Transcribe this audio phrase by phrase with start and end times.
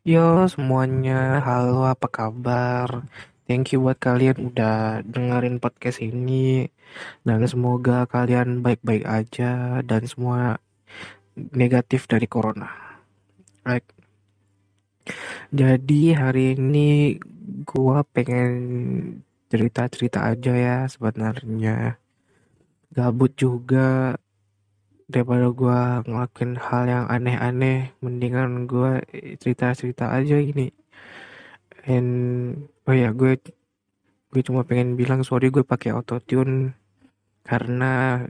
[0.00, 3.04] Yo semuanya, halo apa kabar?
[3.44, 6.72] Thank you buat kalian udah dengerin podcast ini
[7.20, 10.56] dan semoga kalian baik-baik aja dan semua
[11.36, 12.72] negatif dari corona.
[13.60, 13.84] Right.
[15.52, 17.20] Jadi hari ini
[17.68, 18.56] gua pengen
[19.52, 22.00] cerita-cerita aja ya sebenarnya.
[22.88, 24.16] Gabut juga
[25.12, 29.02] daripada gua ngelakuin hal yang aneh-aneh mendingan gua
[29.42, 30.70] cerita-cerita aja gini.
[31.88, 32.10] And
[32.86, 33.32] oh ya gue
[34.30, 36.54] gue cuma pengen bilang sorry gue pakai autotune
[37.42, 38.22] karena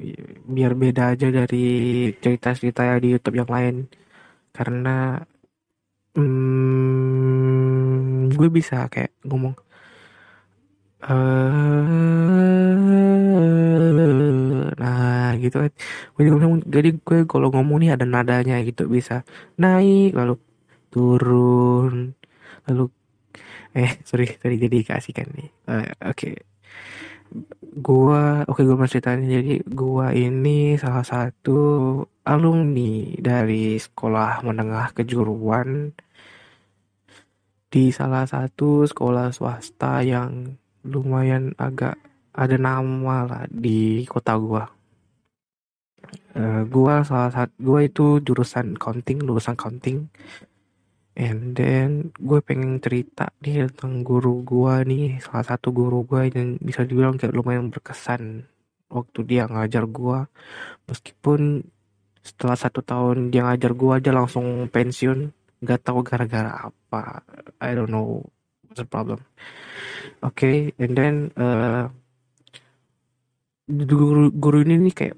[0.54, 1.64] biar beda aja dari
[2.22, 3.76] cerita-cerita di YouTube yang lain.
[4.56, 5.20] Karena
[6.16, 7.20] hmm,
[8.38, 9.54] gue bisa kayak ngomong
[11.00, 11.10] eh
[14.80, 15.58] nah gitu
[16.20, 19.24] ngomong jadi gue kalau ngomong nih ada nadanya gitu bisa
[19.56, 20.36] naik lalu
[20.92, 22.12] turun
[22.66, 22.84] lalu
[23.70, 26.34] eh sorry tadi jadi kasihkan nih uh, oke okay.
[27.78, 31.58] gua oke okay, gua mau ceritain jadi gua ini salah satu
[32.26, 35.94] alumni dari sekolah menengah kejuruan
[37.70, 41.94] di salah satu sekolah swasta yang lumayan agak
[42.34, 44.66] ada nama lah di kota gua.
[46.34, 50.10] Uh, gua salah satu gua itu jurusan accounting, lulusan accounting.
[51.18, 56.56] And then gue pengen cerita nih tentang guru gua nih, salah satu guru gua yang
[56.62, 58.46] bisa dibilang kayak lumayan berkesan
[58.88, 60.30] waktu dia ngajar gua.
[60.88, 61.66] Meskipun
[62.24, 67.20] setelah satu tahun dia ngajar gua aja langsung pensiun nggak tahu gara-gara apa
[67.60, 68.24] I don't know
[68.64, 69.20] what's the problem
[70.24, 71.92] oke okay, and then uh,
[73.68, 75.16] guru guru ini nih kayak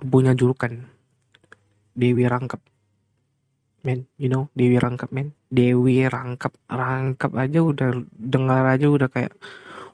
[0.00, 0.88] punya julukan.
[1.96, 2.60] Dewi Rangkap
[3.86, 5.32] men you know Dewi Rangkap men.
[5.48, 9.32] Dewi Rangkap Rangkap aja udah dengar aja udah kayak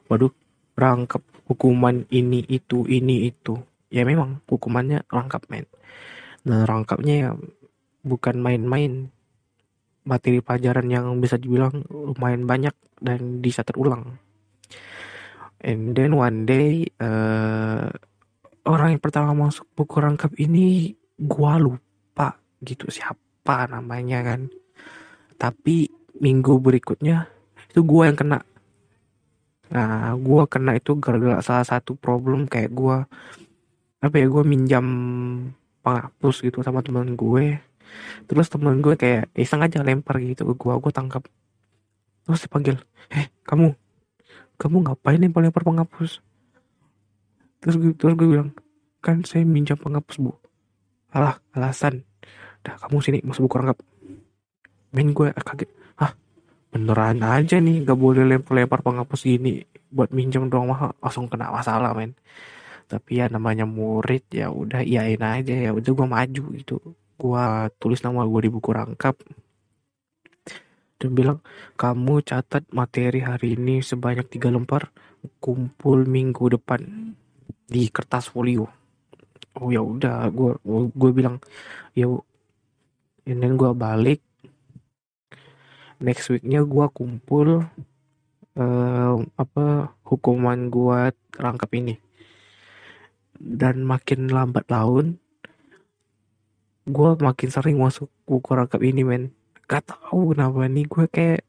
[0.09, 0.33] waduh
[0.73, 3.55] rangkap hukuman ini itu ini itu.
[3.93, 5.69] Ya memang hukumannya rangkap men.
[6.49, 7.31] Nah rangkapnya ya
[8.01, 9.13] bukan main-main.
[10.03, 14.19] Materi pelajaran yang bisa dibilang lumayan banyak dan bisa terulang.
[15.63, 17.87] And then one day uh,
[18.67, 24.51] orang yang pertama masuk buku rangkap ini gua lupa gitu siapa namanya kan.
[25.39, 27.27] Tapi minggu berikutnya
[27.71, 28.39] itu gua yang kena.
[29.73, 33.05] Nah, gua kena itu gara-gara salah satu problem kayak gua
[34.03, 34.85] apa ya gua minjam
[35.83, 37.59] penghapus gitu sama teman gue
[38.25, 41.23] terus temen gue kayak iseng aja lempar gitu ke gue gue tangkap
[42.23, 42.79] terus dipanggil
[43.11, 43.75] eh kamu
[44.55, 46.23] kamu ngapain lempar lempar penghapus
[47.63, 48.51] terus gue terus gue bilang
[48.99, 50.35] kan saya minjam penghapus bu.
[51.15, 52.03] Alah alasan.
[52.59, 53.79] Dah kamu sini masuk buku rangkap.
[54.91, 56.11] Main gue kaget ah
[56.75, 59.63] beneran aja nih gak boleh lempar-lempar penghapus gini.
[59.87, 62.19] Buat minjam doang mah langsung kena masalah men.
[62.91, 65.55] Tapi ya namanya murid ya udah iyain aja.
[65.55, 66.75] Ya udah gue maju gitu.
[67.15, 69.15] Gua tulis nama gue di buku rangkap.
[70.99, 71.39] Dan bilang
[71.79, 74.91] kamu catat materi hari ini sebanyak tiga lembar
[75.39, 77.15] kumpul minggu depan
[77.67, 78.67] di kertas folio.
[79.59, 80.57] Oh ya udah gue
[80.93, 81.37] gue bilang
[81.93, 82.09] ya
[83.27, 84.21] dan gue balik.
[86.03, 87.63] Next weeknya gue kumpul
[88.59, 89.65] uh, apa
[90.03, 90.99] hukuman gue
[91.39, 91.95] rangkap ini.
[93.39, 95.19] Dan makin lambat laun
[96.83, 99.31] gue makin sering masuk buku rangkap ini men.
[99.67, 101.41] Gak tau kenapa nih gue kayak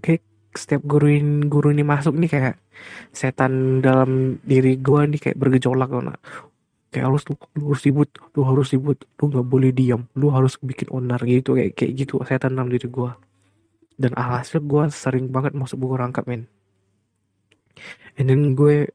[0.00, 0.24] kayak
[0.56, 2.56] setiap guru ini, guru ini masuk nih kayak
[3.12, 6.18] setan dalam diri gue nih kayak bergejolak nah.
[6.88, 10.56] kayak harus lu, lu harus ribut lu harus ribut lu nggak boleh diam lu harus
[10.62, 13.10] bikin onar gitu kayak kayak gitu setan dalam diri gue
[13.98, 16.46] dan alhasil gue sering banget masuk buku rangkap men.
[18.14, 18.94] And then gue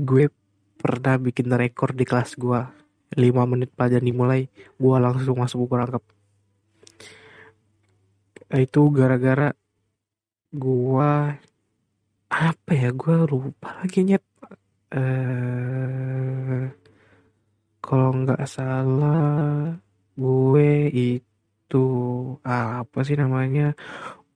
[0.00, 0.32] gue
[0.80, 2.60] pernah bikin rekor di kelas gue
[3.12, 4.48] 5 menit pelajaran dimulai
[4.80, 6.02] gue langsung masuk buku rangkap.
[8.56, 9.52] Itu gara-gara
[10.52, 11.12] gue
[12.28, 14.24] apa ya gue lupa lagi nyet.
[14.92, 16.68] Uh,
[17.80, 19.72] kalau nggak salah
[20.12, 21.86] gue itu
[22.44, 23.72] apa sih namanya?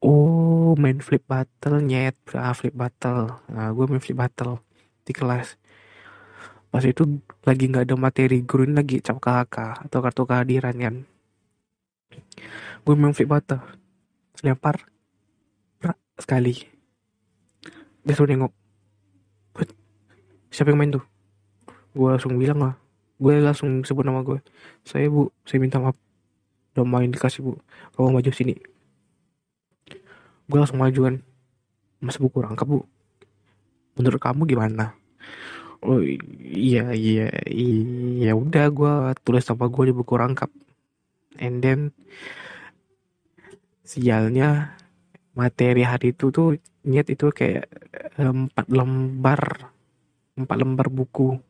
[0.00, 2.16] Oh main flip battle nyet.
[2.32, 3.36] Ah, flip battle.
[3.52, 4.64] Nah gue main flip battle
[5.04, 5.60] di kelas.
[6.72, 10.94] Pas itu lagi nggak ada materi guru lagi cap kakak atau kartu kehadiran kan.
[12.84, 13.60] Gue main flip battle.
[14.40, 14.95] Lempar
[16.16, 16.54] sekali.
[18.04, 18.52] Dia suruh nengok.
[19.52, 19.72] But,
[20.52, 21.04] siapa yang main tuh?
[21.96, 22.74] Gue langsung bilang lah.
[23.16, 24.36] Gue langsung sebut nama gue
[24.84, 25.96] saya bu saya minta maaf.
[26.76, 27.56] Udah main dikasih bu.
[27.96, 28.56] Kamu maju sini
[30.46, 31.16] gue langsung maju kan.
[31.98, 32.80] Mas buku rangkap bu.
[33.98, 34.94] Menurut kamu gimana?
[35.82, 35.98] Oh
[36.40, 38.30] iya iya iya.
[38.32, 38.92] Udah gue
[39.26, 40.50] tulis sama gue di buku rangkap
[41.36, 41.92] and then
[43.86, 44.72] sialnya
[45.36, 46.56] materi hari itu tuh
[46.88, 47.68] niat itu kayak
[48.16, 49.70] empat lembar
[50.36, 51.40] empat lembar buku.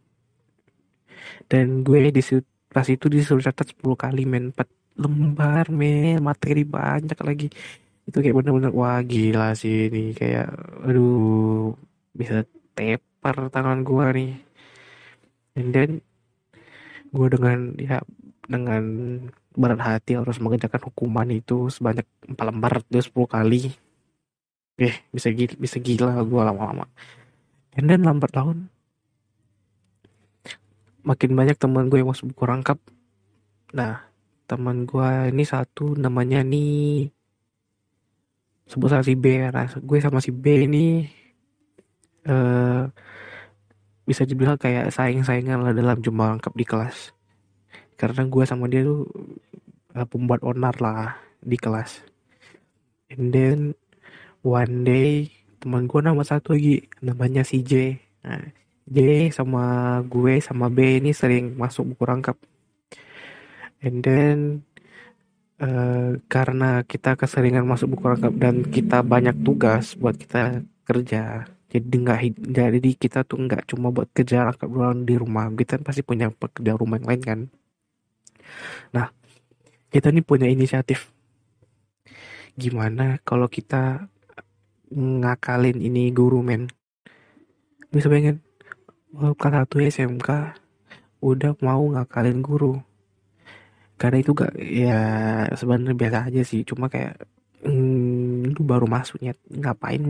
[1.51, 2.23] Dan gue di
[2.71, 4.55] pas itu disuruh catat 10 kali men.
[4.55, 4.69] Empat
[4.99, 6.23] lembar men.
[6.23, 7.49] Materi banyak lagi.
[8.07, 10.15] Itu kayak bener-bener wah gila sih ini.
[10.15, 10.55] Kayak
[10.87, 11.75] aduh
[12.15, 12.47] bisa
[12.79, 14.33] tepar tangan gue nih.
[15.59, 15.91] And then
[17.11, 17.99] gue dengan ya
[18.47, 18.85] dengan
[19.57, 23.63] berat hati harus mengerjakan hukuman itu sebanyak empat lembar itu 10 kali.
[24.77, 26.85] Eh bisa gila, bisa gila gue lama-lama.
[27.73, 28.69] And then lambat tahun.
[31.03, 32.79] Makin banyak teman gue yang masuk buku rangkap.
[33.73, 34.05] Nah
[34.47, 37.09] teman gue ini satu namanya nih
[38.69, 39.41] sebut saja si B.
[39.41, 41.09] Nah, gue sama si B ini
[42.29, 42.85] uh,
[44.07, 47.16] bisa dibilang kayak saing-saingan lah dalam jumlah lengkap di kelas
[47.97, 49.09] karena gue sama dia tuh
[49.97, 52.05] uh, pembuat onar lah di kelas.
[53.09, 53.59] And then
[54.45, 57.99] one day teman gue nama satu lagi namanya si J.
[58.23, 58.53] Nah,
[58.87, 62.37] J sama gue sama B ini sering masuk buku rangkap.
[63.83, 64.39] And then
[65.57, 71.95] Uh, karena kita keseringan masuk buku rangkap dan kita banyak tugas buat kita kerja jadi
[71.97, 72.21] nggak
[72.53, 75.49] jadi kita tuh nggak cuma buat kerja rangkap doang di rumah.
[75.49, 77.41] Kita pasti punya pekerjaan rumah yang lain kan
[78.95, 79.11] nah
[79.91, 81.09] kita nih punya inisiatif.
[82.57, 84.09] Gimana kalau kita
[84.93, 86.69] ngakalin ini guru men?
[87.89, 88.45] Bisa pengen
[89.17, 90.29] oh, kelas satu SMK
[91.25, 92.77] udah mau ngakalin guru.
[93.97, 94.53] Karena itu gak?
[94.61, 95.01] Ya
[95.57, 96.61] sebenarnya biasa aja sih.
[96.69, 97.17] Cuma kayak
[97.65, 100.01] hmm, lu baru masuknya ngapain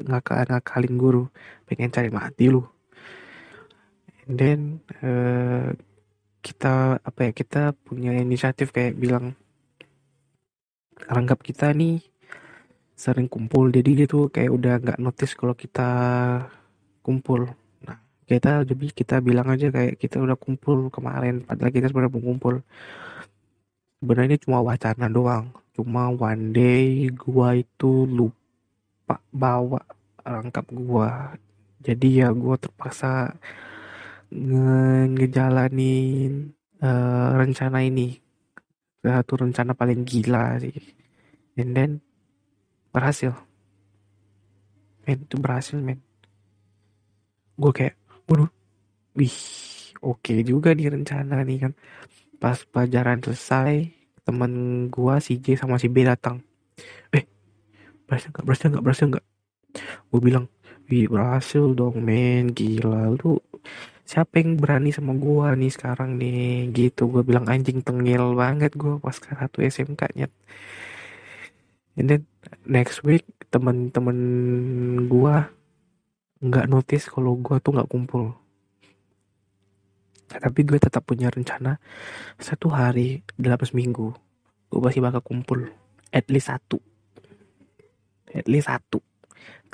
[0.00, 1.28] nggak ngakalin guru?
[1.68, 2.64] Pengen cari mati lu.
[4.26, 4.60] And then
[5.04, 5.70] uh,
[6.46, 9.34] kita apa ya kita punya inisiatif kayak bilang
[11.10, 11.98] anggap kita nih
[12.94, 13.68] sering kumpul.
[13.74, 15.90] Jadi dia tuh kayak udah nggak notice kalau kita
[17.02, 17.50] kumpul.
[17.82, 17.98] Nah
[18.30, 22.54] kita jadi kita bilang aja kayak kita udah kumpul kemarin padahal kita sebenarnya belum kumpul.
[23.98, 25.50] Sebenarnya cuma wacana doang.
[25.74, 29.82] Cuma one day gua itu lupa bawa
[30.22, 31.34] rangkap gua.
[31.82, 33.34] Jadi ya gua terpaksa
[34.30, 38.18] nge ngejalanin uh, rencana ini.
[39.06, 40.74] Satu rencana paling gila sih.
[41.56, 41.90] And then
[42.90, 43.32] berhasil.
[45.06, 46.02] Men itu berhasil men.
[47.54, 47.94] Gue kayak
[48.26, 48.50] waduh
[49.14, 49.32] wih
[50.02, 51.72] oke okay juga nih rencana nih kan.
[52.36, 53.94] Pas pelajaran selesai
[54.26, 54.52] teman
[54.90, 56.42] gua si J sama si B datang.
[57.14, 57.24] Eh
[58.10, 58.44] berhasil nggak?
[58.44, 58.84] Berhasil nggak?
[58.84, 59.26] Berhasil nggak?
[60.10, 60.50] Gue bilang
[60.90, 62.50] wih berhasil dong men.
[62.50, 63.38] Gila lu
[64.06, 66.70] siapa yang berani sama gua nih sekarang nih?
[66.70, 67.10] Gitu.
[67.10, 70.32] Gue bilang anjing tengil banget gua pas ke satu SMK nyet.
[71.98, 72.22] And then
[72.62, 74.18] next week teman-teman
[75.10, 75.50] gua
[76.38, 78.38] nggak notice kalau gua tuh nggak kumpul.
[80.26, 81.78] Tapi gue tetap punya rencana
[82.42, 84.10] satu hari dalam seminggu
[84.66, 85.70] gue pasti bakal kumpul.
[86.10, 86.82] At least satu.
[88.34, 89.05] At least satu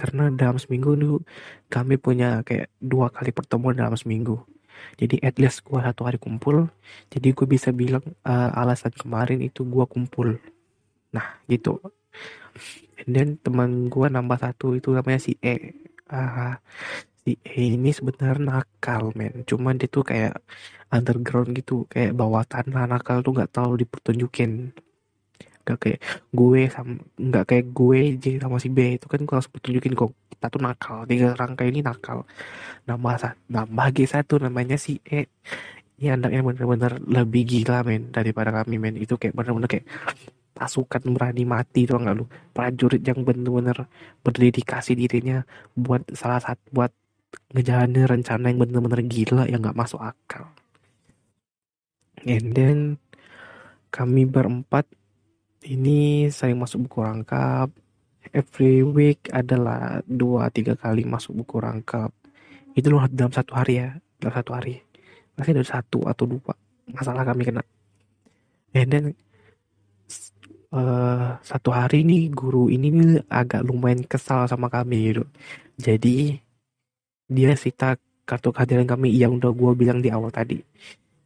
[0.03, 1.11] karena dalam seminggu itu
[1.71, 4.43] kami punya kayak dua kali pertemuan dalam seminggu.
[4.99, 6.67] Jadi at least gue satu hari kumpul
[7.07, 10.43] jadi gue bisa bilang uh, alasan kemarin itu gue kumpul.
[11.15, 11.79] Nah gitu.
[12.99, 15.71] And then teman gue nambah satu itu namanya si E.
[16.11, 16.59] Uh,
[17.23, 19.47] si E ini sebenarnya nakal men.
[19.47, 20.35] Cuman dia tuh kayak
[20.91, 24.75] underground gitu kayak bawah tanah nakal tuh nggak tahu dipertunjukin
[25.63, 26.01] gak kayak
[26.35, 28.99] gue sama nggak kayak gue J sama si B.
[28.99, 30.97] Itu kan gue harus pertunjukin kok kita tuh nakal.
[31.07, 32.27] Tiga rangka ini nakal.
[32.87, 35.31] Nambah nambah G satu namanya si E.
[36.03, 38.99] Ini anaknya bener-bener lebih gila men daripada kami men.
[38.99, 39.87] Itu kayak bener-bener kayak
[40.53, 42.27] pasukan berani mati tuh nggak lu?
[42.51, 43.87] Prajurit yang bener-bener
[44.27, 45.47] berdedikasi dirinya
[45.79, 46.91] buat salah satu buat
[47.55, 50.51] ngejalanin rencana yang bener-bener gila yang nggak masuk akal.
[52.23, 52.79] And then
[53.93, 54.87] kami berempat
[55.67, 57.69] ini sering masuk buku rangkap.
[58.33, 62.15] Every week adalah dua tiga kali masuk buku rangkap.
[62.73, 63.91] Itu loh dalam satu hari ya,
[64.23, 64.81] dalam satu hari.
[65.37, 66.55] Masih ada satu atau dua
[66.91, 67.63] masalah kami kena.
[68.73, 69.05] And then
[70.73, 75.25] uh, satu hari nih guru ini nih agak lumayan kesal sama kami gitu.
[75.77, 76.39] Jadi
[77.33, 80.61] dia sita kartu kehadiran kami yang udah gue bilang di awal tadi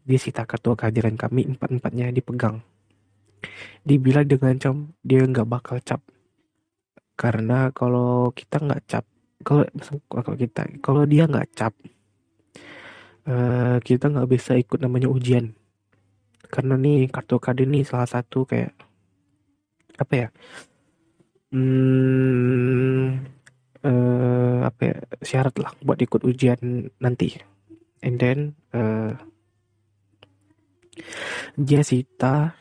[0.07, 2.62] dia sita kartu kehadiran kami empat empatnya dipegang
[3.86, 6.02] dibilang dengan cam dia nggak bakal cap.
[7.16, 9.04] Karena kalau kita nggak cap
[9.46, 9.64] kalau
[10.10, 11.72] kalau kita kalau dia nggak cap
[13.28, 15.52] uh, kita nggak bisa ikut namanya ujian.
[16.46, 18.72] Karena nih kartu kado ini salah satu kayak
[19.98, 20.28] apa ya?
[21.54, 23.22] Hmm,
[23.82, 24.96] uh, apa ya?
[25.22, 27.38] Syarat lah buat ikut ujian nanti.
[28.02, 29.14] And then uh,
[31.58, 32.54] Jessica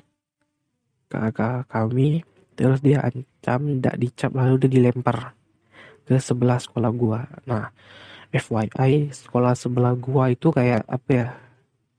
[1.19, 2.23] kakak kami.
[2.55, 5.35] Terus dia ancam tidak dicap lalu dia dilempar
[6.07, 7.27] ke sebelah sekolah gua.
[7.47, 7.71] Nah
[8.31, 11.27] FYI sekolah sebelah gua itu kayak apa ya?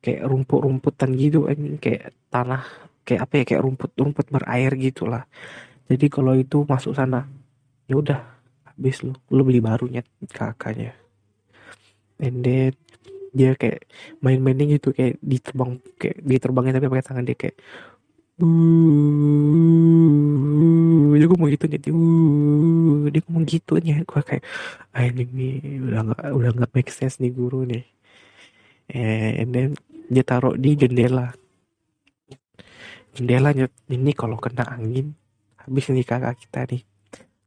[0.00, 1.50] Kayak rumput-rumputan gitu
[1.82, 2.62] kayak tanah
[3.04, 3.44] kayak apa ya?
[3.44, 5.24] Kayak rumput-rumput berair gitulah.
[5.86, 7.28] Jadi kalau itu masuk sana
[7.86, 8.20] ya udah
[8.64, 9.14] habis lu.
[9.30, 10.96] Lu beli barunya kakaknya.
[12.16, 12.72] And then
[13.36, 13.84] dia kayak
[14.24, 17.56] main-mainnya gitu kayak diterbang kayak diterbangin tapi pakai tangan dia kayak
[18.36, 18.46] uh
[21.16, 24.44] dia ngomong gitu jadi uh dia ngomong gitu nya gue kayak
[24.92, 25.24] ah ini
[25.88, 27.84] udah nggak udah nggak make sense nih guru nih.
[28.92, 29.70] And then
[30.12, 31.32] dia taruh di jendela.
[33.16, 35.16] Jendelanya ini kalau kena angin
[35.56, 36.82] habis nih kakak kita nih.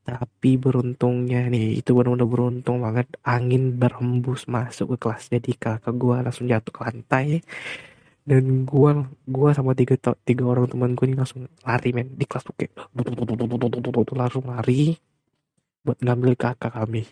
[0.09, 3.07] Tapi beruntungnya nih itu benar-benar beruntung banget.
[3.21, 7.27] Angin berhembus masuk ke kelas jadi kakak gue langsung jatuh ke lantai
[8.29, 8.91] dan gue
[9.25, 12.13] gue sama tiga tiga orang teman gue ini langsung lari men.
[12.13, 12.77] Di kelas tuh kayak
[14.13, 14.93] langsung lari
[15.81, 17.09] buat ngambil kakak kami.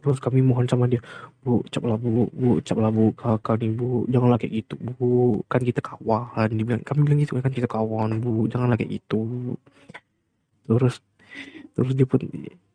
[0.00, 1.04] Terus kami mohon sama dia
[1.44, 4.08] bu caplah bu bu caplah bu kakak nih bu.
[4.08, 5.44] Jangan kayak gitu bu.
[5.52, 8.48] Kan kita kawan dibilang kami bilang gitu kan kita kawan bu.
[8.48, 9.52] Jangan kayak gitu.
[10.64, 11.04] Terus
[11.76, 12.24] terus dia pun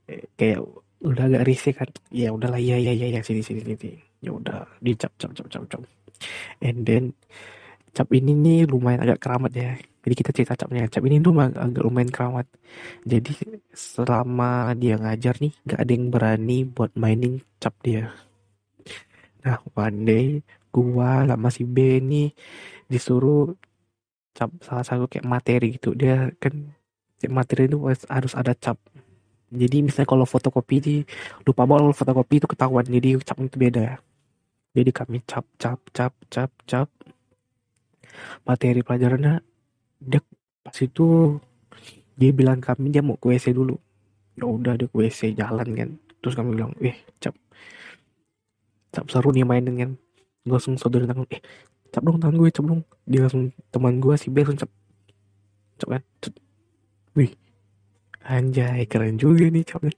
[0.06, 0.62] eh, kayak
[1.01, 1.89] udah agak risih kan?
[2.13, 5.63] Ya udahlah ya ya ya ya sini sini sini ya udah dicap cap cap cap
[5.65, 5.81] cap
[6.62, 7.17] and then
[7.91, 9.72] cap ini nih lumayan agak keramat ya.
[10.01, 10.89] Jadi kita cerita capnya.
[10.89, 12.48] Cap ini tuh agak lumayan keramat.
[13.05, 13.38] Jadi
[13.70, 18.10] selama dia ngajar nih gak ada yang berani buat mainin cap dia.
[19.46, 20.25] Nah one day
[20.74, 22.34] gua sama si B nih
[22.89, 23.53] disuruh
[24.34, 25.93] cap salah satu kayak materi gitu.
[25.93, 26.74] Dia kan
[27.29, 27.77] materi itu
[28.10, 28.81] harus ada cap
[29.51, 30.96] jadi misalnya kalau fotokopi di
[31.43, 32.88] lupa bawa fotokopi itu ketahuan.
[32.88, 34.00] Jadi cap itu beda.
[34.72, 36.88] Jadi kami cap cap cap cap cap.
[38.48, 39.43] Materi pelajarannya
[40.00, 40.24] dia
[40.63, 41.36] pas itu
[42.15, 43.75] dia bilang kami dia mau ke dulu.
[44.39, 45.89] Ya udah dia ke jalan kan.
[46.24, 47.36] Terus kami bilang eh cap.
[48.96, 49.91] Cap seru nih mainin kan.
[50.48, 51.43] Gue langsung saudara tangan eh
[51.91, 52.88] cap dong tangan gue cap dong.
[53.03, 54.72] Dia langsung teman gue si B langsung cap.
[55.75, 56.03] Cap kan?
[57.20, 57.36] Wih
[58.25, 59.93] anjay keren juga nih capnya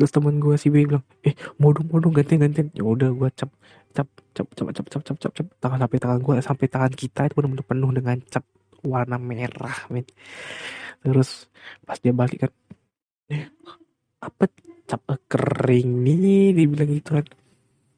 [0.00, 2.72] terus teman gue si B bilang eh mau dong gantian gantian.
[2.72, 3.50] Ya udah gue cap
[3.92, 7.20] cap cap cap cap cap cap cap cap tangan sampai tangan gue sampai tangan kita
[7.28, 8.44] itu benar-benar penuh dengan cap
[8.80, 10.08] warna merah men.
[11.04, 11.52] Terus
[11.84, 12.52] pas dia balik kan
[13.28, 13.44] eh
[14.24, 14.44] apa
[14.88, 16.56] cap kering nih?
[16.56, 17.26] Dibilang gitu kan.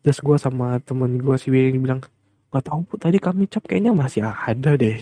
[0.02, 2.02] Terus gue sama temen gue si B bilang
[2.50, 4.98] nggak tahu bu tadi kami cap kayaknya masih ada deh.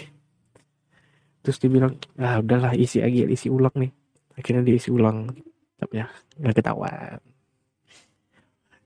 [1.40, 3.99] Terus dia bilang ah udahlah isi lagi isi ulang nih
[4.40, 5.28] akhirnya dia isi ulang
[5.76, 6.08] capnya
[6.40, 7.20] nggak ketahuan.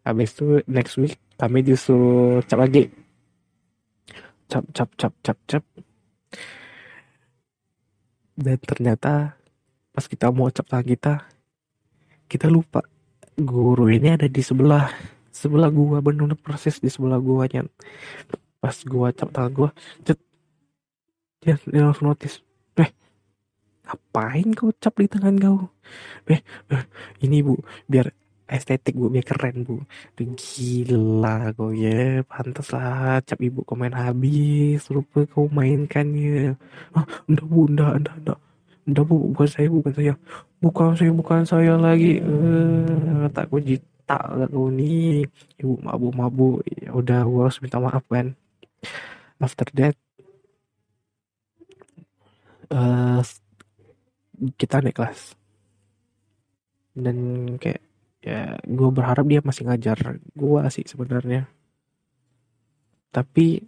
[0.04, 2.90] Habis itu next week kami disuruh cap lagi.
[4.50, 5.64] Cap cap cap cap cap.
[8.34, 9.38] Dan ternyata
[9.94, 11.14] pas kita mau cap tangan kita
[12.26, 12.82] kita lupa.
[13.34, 14.90] Guru ini ada di sebelah
[15.34, 17.66] sebelah gua benar proses di sebelah gua nya
[18.62, 19.70] pas gua cap tangan gua
[20.06, 20.23] cet
[21.42, 22.40] dia, dia langsung notice
[23.84, 25.58] ngapain kau cap di tangan kau?
[26.32, 26.40] Eh,
[26.72, 26.84] eh
[27.24, 27.54] ini bu.
[27.84, 28.08] Biar
[28.48, 29.12] estetik bu.
[29.12, 29.76] Biar keren bu.
[30.16, 32.24] Duh, gila kau ya.
[32.24, 34.88] Pantas lah cap ibu kau main habis.
[34.88, 36.56] Lupa kau mainkan ya.
[36.96, 37.60] Ah enggak bu.
[37.68, 38.38] Enggak enggak enggak.
[38.88, 39.16] Enggak bu.
[39.32, 40.14] Bukan saya bukan saya.
[40.64, 42.12] Bukan saya bukan saya lagi.
[42.24, 44.18] Eh tak kau jita
[44.52, 45.24] kau nih
[45.60, 45.76] ibu
[46.12, 48.32] mabuk ya udah gua harus minta maaf kan.
[49.40, 49.96] After that
[52.72, 53.20] uh,
[54.58, 55.38] kita naik kelas.
[56.94, 57.16] Dan
[57.58, 57.82] kayak
[58.24, 61.46] ya gue berharap dia masih ngajar gue sih sebenarnya.
[63.14, 63.62] Tapi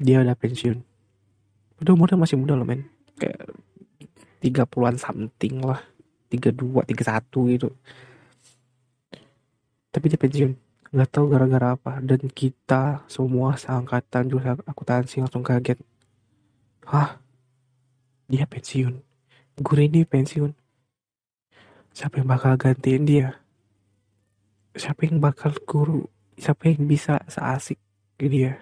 [0.00, 0.78] dia udah pensiun.
[1.80, 2.88] Udah umurnya masih muda loh men.
[3.20, 3.52] Kayak
[4.40, 5.80] tiga puluhan something lah.
[6.30, 7.74] tiga dua tiga satu gitu.
[9.90, 10.52] Tapi dia pensiun.
[10.94, 11.98] Nggak tahu gara-gara apa.
[12.00, 15.82] Dan kita semua seangkatan juga akuntansi langsung kaget.
[16.86, 17.18] Hah?
[18.30, 19.09] Dia pensiun
[19.60, 20.52] guru ini pensiun.
[21.92, 23.28] Siapa yang bakal gantiin dia?
[24.72, 26.08] Siapa yang bakal guru?
[26.40, 27.76] Siapa yang bisa seasik
[28.16, 28.56] dia?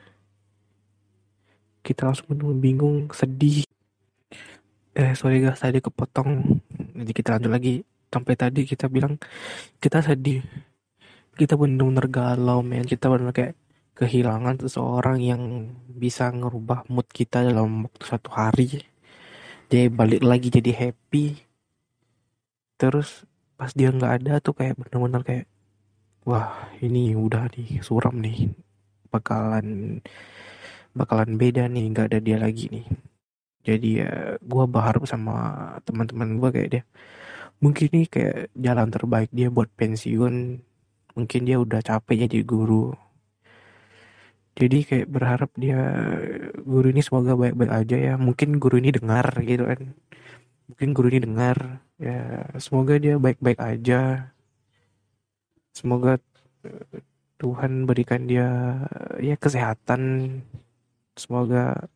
[1.87, 3.63] Kita langsung bingung sedih.
[4.99, 6.59] Eh sorry guys tadi kepotong.
[6.99, 7.75] Jadi kita lanjut lagi.
[8.11, 9.15] Sampai tadi kita bilang
[9.79, 10.43] kita sedih.
[11.39, 12.83] Kita bener-bener galau men.
[12.83, 13.55] Kita bener kayak
[13.95, 15.43] kehilangan seseorang yang
[15.87, 18.83] bisa ngerubah mood kita dalam waktu satu hari
[19.69, 21.45] dia balik lagi jadi happy.
[22.81, 23.29] Terus
[23.61, 25.47] pas dia nggak ada tuh kayak bener-bener kayak
[26.25, 28.49] wah ini udah nih suram nih.
[29.13, 30.01] Bakalan
[30.97, 32.87] bakalan beda nih nggak ada dia lagi nih.
[33.69, 35.37] Jadi ya gue berharap sama
[35.85, 36.83] teman-teman gue kayak dia
[37.61, 40.65] mungkin ini kayak jalan terbaik dia buat pensiun.
[41.13, 43.08] Mungkin dia udah capek jadi guru
[44.59, 45.79] jadi kayak berharap dia
[46.67, 48.15] guru ini semoga baik-baik aja ya.
[48.19, 49.95] Mungkin guru ini dengar gitu kan.
[50.67, 51.59] Mungkin guru ini dengar.
[52.03, 54.35] Ya semoga dia baik-baik aja.
[55.71, 56.19] Semoga
[56.67, 56.99] eh,
[57.39, 58.49] Tuhan berikan dia
[59.23, 60.03] ya kesehatan.
[61.15, 61.87] Semoga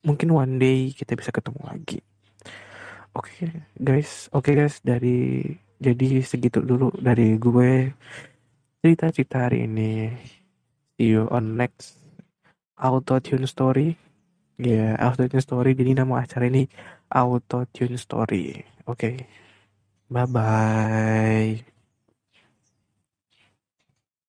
[0.00, 2.00] mungkin one day kita bisa ketemu lagi.
[3.12, 4.32] Oke okay, guys.
[4.32, 4.80] Oke okay, guys.
[4.80, 7.92] Dari jadi segitu dulu dari gue.
[8.80, 10.16] Cerita-cerita hari ini.
[10.96, 12.05] See you on next
[12.76, 13.96] auto tune story.
[14.60, 15.76] Ya yeah, auto tune story.
[15.76, 16.68] Jadi nama acara ini
[17.12, 18.64] auto tune story.
[18.86, 18.96] Oke.
[18.96, 19.14] Okay.
[20.08, 21.75] bye bye